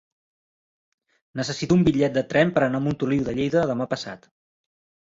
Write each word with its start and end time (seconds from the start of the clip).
Necessito 1.41 1.79
un 1.81 1.83
bitllet 1.89 2.17
de 2.17 2.25
tren 2.33 2.55
per 2.57 2.65
anar 2.71 2.81
a 2.83 2.87
Montoliu 2.89 3.31
de 3.31 3.39
Lleida 3.39 3.69
demà 3.75 3.93
passat. 3.95 4.33